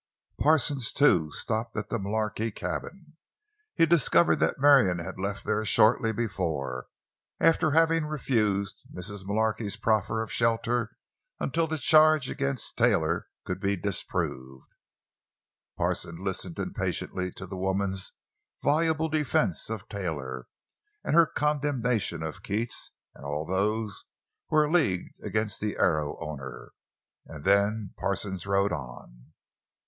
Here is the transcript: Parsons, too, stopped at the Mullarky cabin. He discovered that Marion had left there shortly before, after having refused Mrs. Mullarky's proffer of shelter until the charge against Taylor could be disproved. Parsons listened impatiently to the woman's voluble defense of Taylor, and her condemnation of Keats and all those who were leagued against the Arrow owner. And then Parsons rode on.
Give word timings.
Parsons, 0.39 0.91
too, 0.91 1.31
stopped 1.31 1.77
at 1.77 1.89
the 1.89 1.99
Mullarky 1.99 2.49
cabin. 2.49 3.17
He 3.75 3.85
discovered 3.85 4.37
that 4.37 4.59
Marion 4.59 4.97
had 4.97 5.19
left 5.19 5.43
there 5.43 5.63
shortly 5.63 6.11
before, 6.11 6.87
after 7.39 7.69
having 7.69 8.05
refused 8.07 8.81
Mrs. 8.91 9.23
Mullarky's 9.27 9.77
proffer 9.77 10.23
of 10.23 10.31
shelter 10.31 10.97
until 11.39 11.67
the 11.67 11.77
charge 11.77 12.31
against 12.31 12.75
Taylor 12.79 13.27
could 13.45 13.59
be 13.61 13.75
disproved. 13.75 14.73
Parsons 15.77 16.19
listened 16.19 16.57
impatiently 16.57 17.29
to 17.33 17.45
the 17.45 17.55
woman's 17.55 18.11
voluble 18.63 19.07
defense 19.07 19.69
of 19.69 19.87
Taylor, 19.87 20.47
and 21.03 21.13
her 21.13 21.27
condemnation 21.27 22.23
of 22.23 22.41
Keats 22.41 22.89
and 23.13 23.23
all 23.23 23.45
those 23.45 24.05
who 24.49 24.55
were 24.55 24.67
leagued 24.71 25.11
against 25.23 25.61
the 25.61 25.77
Arrow 25.77 26.17
owner. 26.19 26.71
And 27.27 27.43
then 27.45 27.93
Parsons 27.99 28.47
rode 28.47 28.71
on. 28.71 29.33